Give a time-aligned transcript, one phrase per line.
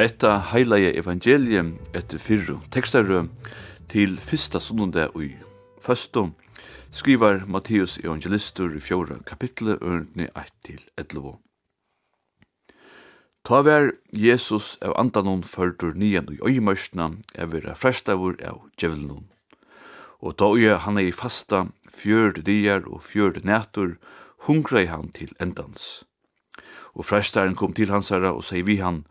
[0.00, 3.26] Hetta heilaje evangelium etter fyrru tekstarru
[3.92, 5.34] til fyrsta sunnunde ui
[5.84, 6.30] Fyrstum
[6.88, 11.36] skrivar Matteus evangelistur i fjóra kapitlet ørndni 1-11.
[13.44, 19.28] Ta vær Jesus av andanon førtur nian ui øymørsna av vera frestavur av djevelnon.
[20.24, 23.98] Og ta ui han er i fasta fjörd dier og fjörd nætur,
[24.48, 26.06] hungra han til endans.
[26.96, 29.04] Og frestaren kom til hans herra og sier vi han,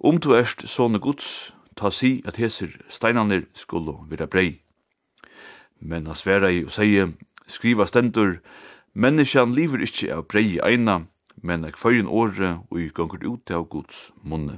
[0.00, 4.62] Om um du erst sånne gods, ta si at heser steinanir skulle vera brei.
[5.76, 7.10] Men han sværa i og seie,
[7.44, 8.38] skriva stendur,
[8.96, 11.02] menneskjan liver ikkje av brei eina,
[11.44, 14.56] men ek fyrir åre og i gongur ut av gods munne.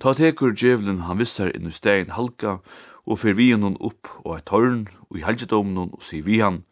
[0.00, 2.62] Ta tekur djevelen han vissar inn i stein halka,
[3.04, 6.64] og fyr vi hon opp og eit tørn, og i helgedomen og sier vi han,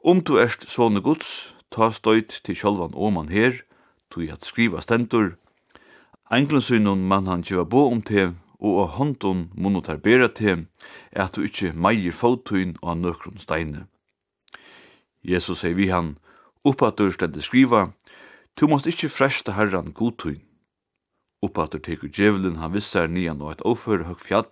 [0.00, 3.60] Om um du erst sånne gods, ta støyt til sjolvan oman her,
[4.08, 5.34] tog at skriva stendur,
[6.30, 10.56] Englen synun man han kjeva bo om te, og av hånden munno tar bera te,
[11.16, 13.86] at du ikkje meier fotuin og nøkron steine.
[15.24, 16.18] Jesus sier vi han,
[16.68, 17.92] oppatur stendet skriva,
[18.58, 20.40] Tu måst ikkje fresta herran godtun.
[21.46, 24.50] Oppatur teker djevelen han vissar nian og et ofør høg fjall,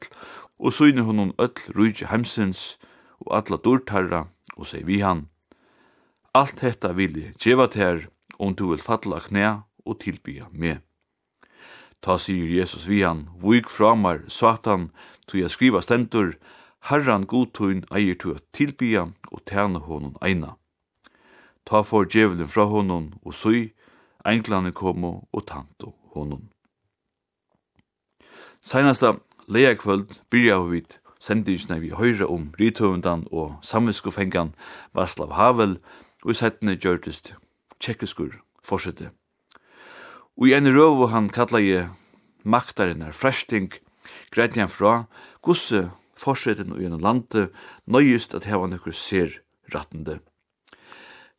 [0.63, 2.79] og syne honom öll rujtje heimsins
[3.19, 5.27] og alla durtarra, og sier vi han,
[6.33, 8.07] Alt hetta vil jeg djeva ter,
[8.39, 9.47] om du vil falla knæ
[9.85, 10.86] og tilbya med.
[12.07, 14.93] Ta sier Jesus vi han, vik framar, satan,
[15.27, 16.37] tog jeg skriva stendur,
[16.87, 20.53] herran godtun eier tog at tilbya og tjene honom eina.
[21.67, 23.73] Ta for djevelen fra honom, og sui,
[24.23, 26.47] englane komo og tanto honom.
[28.63, 29.17] Seinasta
[29.51, 30.85] leakvöld byrja vi
[31.19, 34.55] sendingsne vi høyre om rithøvendan og samviskofengan
[34.95, 35.81] Vaslav Havel,
[36.23, 37.35] og i settene gjørtist
[37.83, 39.11] tjekkeskur forsette.
[40.37, 41.89] Og i en røv han kalla je
[42.47, 43.73] er fresting,
[44.31, 45.07] greit han fra,
[45.43, 47.51] gusse forsetten og gjennom landet,
[47.87, 49.41] nøyest at heva nøkker ser
[49.75, 50.21] rattende.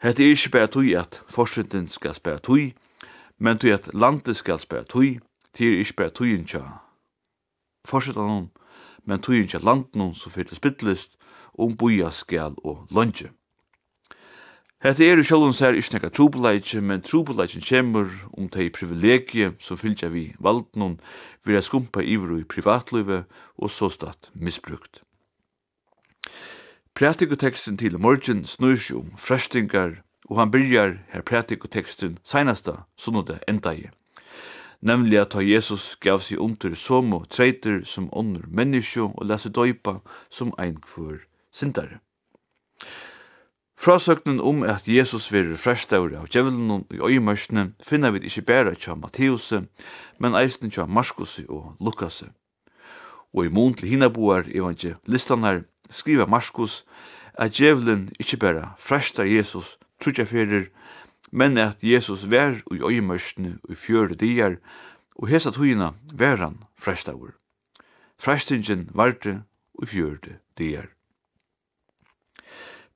[0.01, 2.73] Hette er ikke bare tog at forsetten skal spara tog,
[3.37, 5.21] men tog at landet skal spara tog,
[5.53, 6.63] til er ikke bare tog innkja.
[7.85, 8.49] Forsetten
[9.05, 11.17] men tog innkja landet noen som fyrir spittlist,
[11.57, 13.31] om boja skal og lunge.
[14.77, 20.11] Hetta er sjálvum sær ikki nekka trupulleiki, men trupulleikin kemur um tei privilegi sum fylgja
[20.13, 20.99] vi valdnum
[21.41, 23.23] vera skumpa yvir í privatlívi
[23.57, 25.01] og so statt misbrukt.
[26.93, 33.89] Prætikutekstin til morgun snur seg frestingar, og han byrjar her prætikutekstin seinasta sunnode endaje.
[34.81, 40.53] Nemlig at Jesus gav seg under somo treiter som ånder menneskje og lese døypa som
[40.61, 41.97] ein kvar sindare.
[43.77, 48.95] Frasøknen om at Jesus verður frestaur av djevelen i øymørsene finner vi ikkje bæra tja
[48.97, 49.51] Matteus,
[50.17, 52.23] men eisen tja Markus og Lukas.
[53.37, 55.61] Og i mån til hinaboar evangelistanar
[55.93, 56.85] skriva Markus
[57.37, 60.71] at djevelen ikkje bæra frestar Jesus trutja fyrir,
[61.31, 64.57] men at Jesus vær i øymørsene i fjøre dier,
[65.15, 67.37] og hesa tugina vær han frestaur.
[68.17, 69.43] Frestingen varte
[69.81, 70.96] i fjøre dier.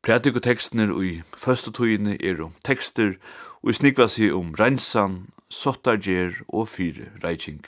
[0.03, 1.71] Prædikotekstene i første
[2.25, 3.13] er om tekster
[3.61, 7.61] og snikva seg om rensan, sottarger og fyre reiking.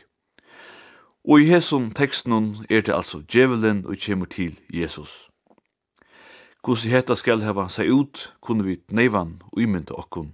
[1.24, 5.30] Og i hesson tekstnun er det altså djevelen og kjemur til Jesus.
[6.64, 10.34] Hvordan hetta skal heva seg ut, kunne vi neivan og okkun.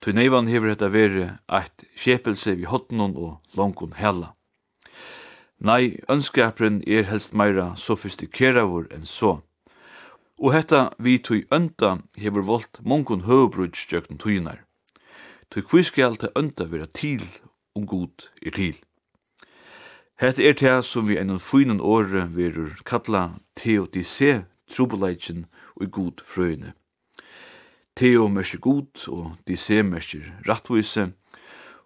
[0.00, 4.36] Tøy neivan hever hetta vere eit kjepelse vi hotnun og langun hella.
[5.58, 9.40] Nei, ønskapren er helst meira sofistikeravur enn så
[10.38, 14.64] og hetta vi tui ønda hefur volt mongun høvbrudj gjøkken tuinar.
[15.50, 17.22] Tui hví skal til vera til
[17.74, 18.76] om god er til.
[20.20, 25.46] Hetta er tega som vi enn fynan åre verur kalla teodise trubeleitjen
[25.76, 26.74] og god frøyne.
[27.96, 31.12] Teo mersi god og dise mersi rattvise,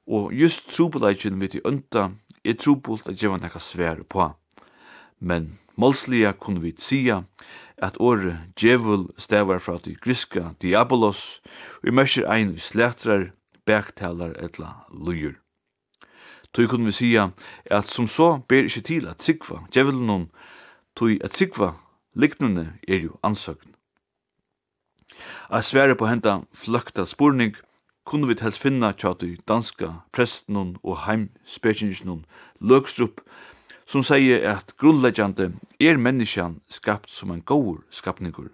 [0.06, 2.10] og just trubeleitjen vi tui ønda
[2.44, 4.30] er trubult at gjeva nekka sver på.
[5.20, 7.22] Men målslia kunne vi sia
[7.82, 11.40] at or djevel stavar fra til griska diabolos,
[11.82, 13.30] og i ein slætrar,
[13.66, 15.34] bæktalar etla lujur.
[16.54, 17.30] Tøy kunne vi sia
[17.70, 20.30] at som så ber ikkje til at sikva djevelen
[20.96, 21.74] tøy at sikva
[22.14, 23.74] liknande er jo ansøkn.
[25.50, 27.56] A svære på henta fløkta spurning
[28.04, 32.24] kunne vi helst finna tja tøy danska prestnun og heimspekingsnun
[32.60, 33.20] løkstrup,
[33.88, 38.50] som sier at grunnleggjande er menneskjan skapt som en gaur skapningur.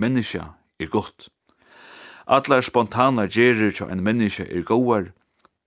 [0.00, 1.28] Menneskja er godt.
[2.24, 5.10] Allar spontana gerir tja en menneskja er gauar,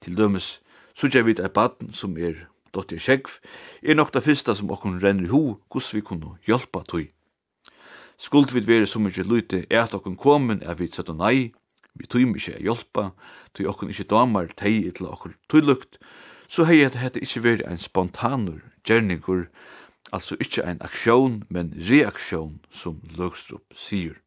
[0.01, 0.57] til dømes,
[0.97, 3.37] suttja vid eit baden som er dotter Sjekv,
[3.85, 5.59] er nok det fyrsta som okkur renner i ho,
[5.93, 7.11] vi kunne hjelpa tøy.
[8.17, 11.53] Skuld vid vere så mykje lute er at okkur komen er vid søtta nei,
[11.93, 13.11] vi tøy mykje er hjelpa,
[13.53, 15.99] tøy okkur ikkje damar tei etla okkon tøylukt,
[16.49, 19.47] så hei at hette ikkje vere ein spontanur gjerningur,
[20.11, 24.19] altså ikkje ein aksjon, men reaksjon, som Løgstrup sier.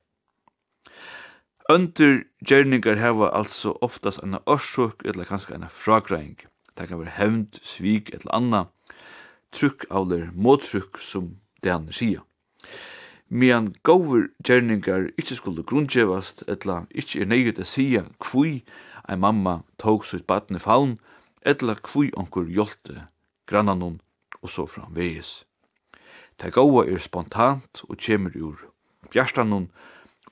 [1.69, 6.37] Under gjerningar heva altså oftast enn orsøk, eller kanskje enn fragreng.
[6.79, 8.67] Det kan være hevnd, svig, eller anna
[9.57, 12.23] trykk eller mottrykk som det han sier.
[13.29, 18.61] Men gover gjerningar ikkje skulle grunnkjevast, eller ikkje er neget å sia kvui
[19.09, 20.99] ein mamma tók sitt baden i faun,
[21.43, 23.09] eller kvui onkur hjolte
[23.51, 23.99] grannanon
[24.47, 25.43] og så framvegis.
[26.39, 28.57] Det gåa er spontant og kjemur ur
[29.11, 29.69] bjerstanum,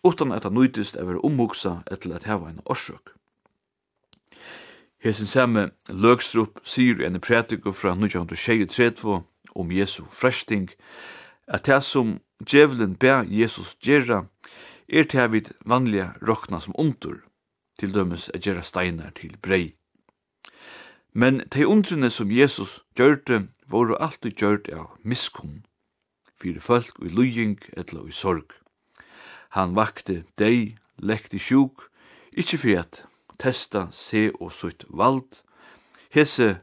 [0.05, 3.15] utan at han nøytist er omhugsa etter at heva en orsøk.
[5.05, 9.23] Hesen samme Løgstrup sier i en prætiku fra 1923
[9.55, 10.71] om Jesu fresting,
[11.49, 14.25] at det som djevelen ber Jesus gjerra,
[14.89, 17.21] er til vid vanliga rokna som ondur,
[17.81, 19.75] til dømes at gjerra steinar til brei.
[21.15, 25.65] Men de undrene som Jesus gjørte, voru alltid gjørt av miskunn,
[26.37, 28.53] fyrir folk og i lujing etla og i sorg.
[29.57, 31.89] Han vakte deg, lekti sjuk,
[32.35, 33.05] ikkje fyrir at
[33.39, 35.41] testa se og sutt vald,
[36.15, 36.61] hese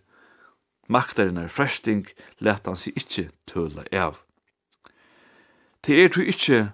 [0.92, 2.06] maktarinnar fresting
[2.40, 4.20] let han seg ikkje tøla av.
[5.82, 6.72] Det er tu ikkje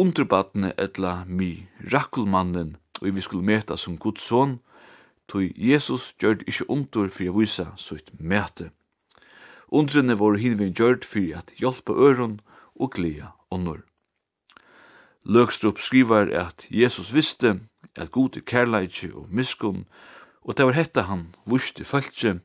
[0.00, 4.60] underbatne etla mi rakkulmannen, og vi skulle meta som Guds son,
[5.28, 8.70] tog Jesus gjør det ikke under fyrir å vise sutt møte.
[9.68, 12.40] Undrene våre hinvin gjørt fyrir at hjelpa øron
[12.74, 13.82] og glia onnur.
[15.24, 17.60] Løgstrup skriver at Jesus visste
[17.96, 19.86] at god er kærleitje og miskunn,
[20.42, 22.40] og det var hetta han vurste fölkje.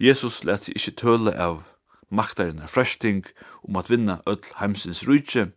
[0.00, 1.62] Jesus let seg ikkje tøle av
[2.10, 3.24] maktaren av fresting
[3.62, 5.52] om at vinna öll heimsins rujtje,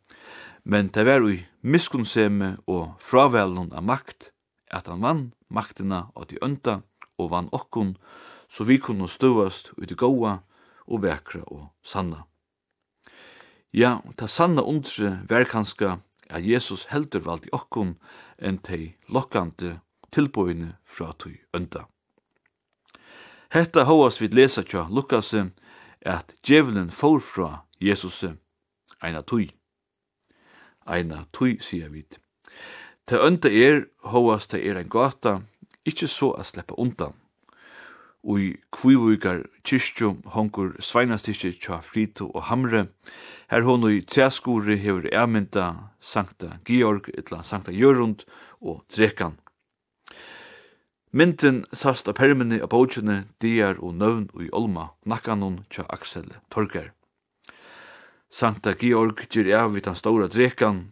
[0.63, 4.31] men det var ui miskunnseme og fravelen av makt,
[4.71, 6.81] at han vann maktina og de ønta
[7.17, 7.97] og vann okkun,
[8.47, 10.39] så vi kunne støvast ut i goa
[10.87, 12.23] og vekra og sanna.
[13.73, 15.99] Ja, ta sanna undre vær kanska
[16.29, 17.97] at Jesus heldur vald i okkun
[18.39, 19.79] enn tei lokkande
[20.11, 21.85] tilbøyne fra tui ønda.
[23.51, 28.23] Hetta hóas vid lesa tja Lukas at djevelen fór fra Jesus
[29.03, 29.51] eina tui.
[30.87, 32.17] Eina tui, sier vid.
[33.05, 35.41] Ta ønda er hóas ta er ein gata,
[35.85, 37.15] ikkje så a sleppa undan
[38.23, 42.87] ui kvivuikar kyrstjum hongur sveinastikki tja frito og hamre,
[43.51, 48.25] her hon i treaskuri hefur eamynda Sankta Georg, etla Sankta Jørund
[48.61, 49.37] og Drekan.
[51.11, 56.33] Mynden sast av permini av bókjene, diar og nøvn og i olma, nakkanon tja Aksel
[56.53, 56.91] Torger.
[58.29, 60.89] Sankta Georg gyr av vitan stóra Drekan,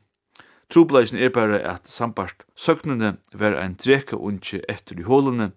[0.70, 5.52] Trobleisen er bare at sambart søknene var ein dreka unge etter i hålene,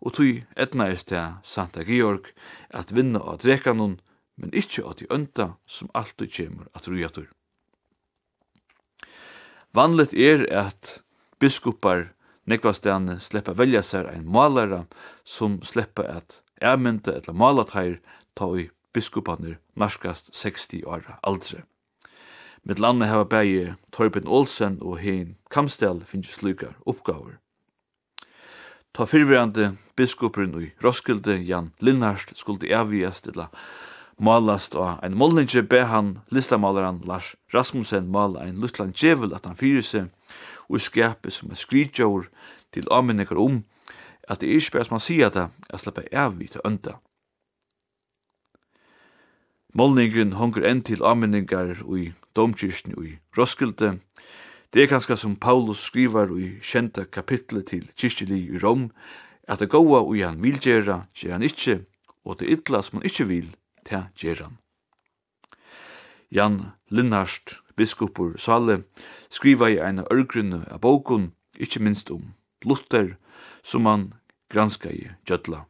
[0.00, 2.32] og tui etna er til Santa Georg
[2.70, 4.00] at vinna av drekanon,
[4.36, 7.30] men ikkje av de ønta som alltid kjemur at rujatur.
[9.72, 11.00] Vanligt er at
[11.40, 12.10] biskupar
[12.48, 14.84] nekvastane sleppa velja seg ein malara
[15.24, 17.98] som sleppa at ermynda etla malatær
[18.36, 21.64] ta i biskupanir narskast 60 år aldre.
[22.64, 27.36] Mitt landa hava bægi Torben Olsen og hin Kamstel finnst slukar oppgaver.
[28.96, 33.50] Ta fyrverande biskopurin i Roskilde, Jan Linnarst, skuldi avviast illa
[34.16, 39.58] malast og ein målninge be han listamalaran Lars Rasmussen mal ein lutlan djevel at han
[39.60, 40.08] fyrir seg
[40.70, 42.30] og skapet som er skritjår
[42.72, 43.58] til aminnegar om
[44.30, 46.96] at det er ikke bare som han sier det, jeg slipper avvi til ønda.
[49.76, 53.98] Målningren hongur enn til aminningar i domkyrkjen i Roskilde,
[54.76, 58.90] Det er kanskje som Paulus skriver i kjenta kapitlet til kyrkjeli i Rom,
[59.48, 61.76] at det goa og han vil gjera, gjer han ikkje,
[62.28, 63.46] og det ytla som han ikkje vil,
[63.88, 64.58] det gjer han.
[66.28, 66.58] Jan
[66.92, 68.82] Linnarst, biskopur Sale,
[69.32, 73.14] skriva i eina ørgrunne av bokun, ikkje minst om Luther,
[73.64, 74.10] som han
[74.52, 75.62] granska i Gjødla.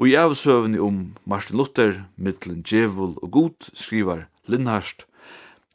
[0.00, 5.04] Og i avsøvni om Martin Luther, mittlen Djevul og God, skriver Linnarst,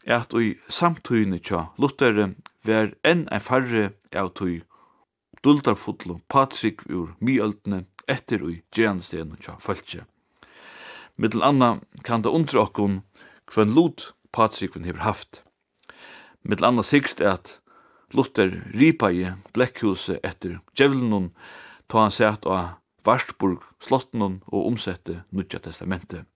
[0.08, 4.62] at ui samtøyne tja Lutheren ver enn ein farre av tøy
[5.44, 10.06] duldarfullu Patrik ur myöldne etter ui gjerandstenen tja fölkje.
[11.18, 13.02] Mittel anna kan det undra okkun
[13.52, 15.44] hvem lot Patrikven hever haft.
[16.42, 17.58] Mittel anna sigst er at
[18.14, 21.32] Luther ripaje blekkhuset etter djevlunum
[21.88, 26.28] ta han sett av Varsburg, slottnum og omsette Nudja testamentet.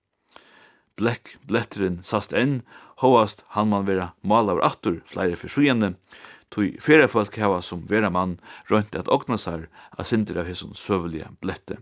[0.97, 2.61] Blekk bletteren sast enn
[3.01, 5.95] Hóast han man vera malaver attur flere for sjujende,
[6.49, 8.37] tog fyrre folk hava som vera mann
[8.69, 11.81] rønt at okna sær a sindir av hesson søvelige blette.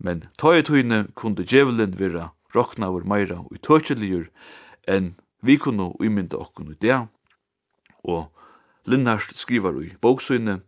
[0.00, 4.30] Men tøy tøyne kunde djevelen vera rokna over meira og tøtjeligur
[4.88, 5.14] enn
[5.44, 7.02] vi kunne umynda okkun i det,
[8.04, 8.30] og
[8.88, 10.60] Linnarst skrivar i boksøyne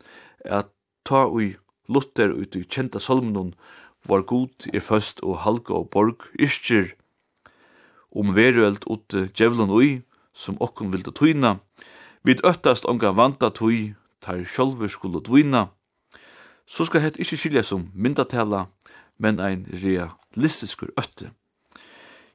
[0.44, 0.68] at
[1.08, 1.54] ta ui
[1.88, 3.54] Luther ut i kjenta solmenon
[4.08, 6.92] var god i først og halga og borg iskir
[8.12, 10.02] om veröld ut djevelen ui,
[10.32, 11.58] som okkun vilde tøyna,
[12.24, 15.68] vid øttast onga vanta tøy, tar sjolver skulle dvina,
[16.66, 18.68] så skal het ikkje skilja som myndatela,
[19.18, 21.32] men ein realistiskur ötte.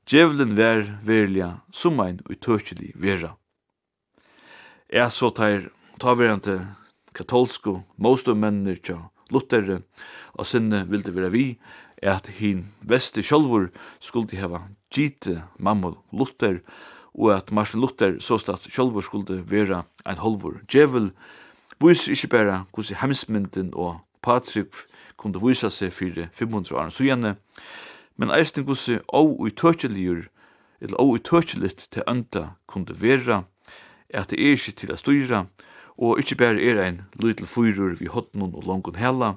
[0.07, 3.35] Djevelen vær verlia som ein utøkjelig vera.
[4.87, 5.69] Ja, så tar
[5.99, 6.61] taverante
[7.17, 9.01] katolsko mostumennir tja
[9.33, 9.81] Lutherre,
[10.39, 11.57] og sinne vilde vera vi,
[12.03, 16.61] at hin vesti sjálfur skuldi hava gite mamma Luther
[17.17, 21.11] og at Martin Luther såstat sjálfur skuldi vera ein holvur djevel
[21.81, 24.87] vis ikkje bæra hvordan hemsmynden og Patrick
[25.17, 27.35] kunde visa seg fyrir 500 år sujane,
[28.17, 30.27] men eisning hvordan ouitøkjeligur,
[30.81, 33.43] eller ouitøkjelit til anda kunde vera,
[34.09, 35.45] at det er ikkje til a styra,
[35.97, 39.35] og ikkje bæra er ein lytel fyrur vi hotnun og longun hella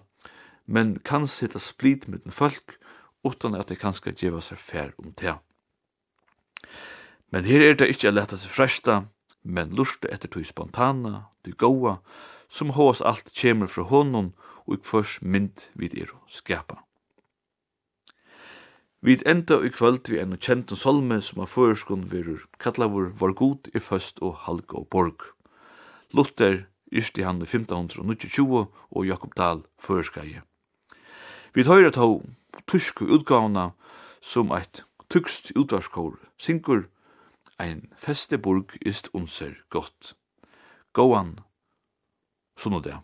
[0.70, 2.78] men kan sitta split den folk,
[3.26, 5.34] utan at det kanskje djeva seg fær om det.
[7.34, 8.96] Men her er det ikkje å leta seg fresta,
[9.42, 11.98] men lurte etter tog spontana, du goa,
[12.48, 14.30] som hos alt kjemur fra honom,
[14.66, 16.84] og i kvørs mynd vid er og skapa.
[19.02, 23.32] Vid enda i kvöld vi enn og kjent solme som av føreskon virur kallavur var
[23.34, 25.24] god i føst og halg og borg.
[26.12, 30.44] Luther yrsti han i 1520 og Jakob Dahl føreskaje
[31.52, 32.22] Vi høyrer tå
[32.70, 33.72] tysk utgavna
[34.22, 36.84] som eit tykst utvarskår, synkur
[37.58, 40.14] ein festeburg ist unser gott.
[40.94, 41.40] Gåan,
[42.54, 42.96] sånn og det.